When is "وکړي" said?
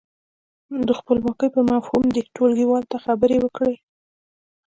3.41-3.75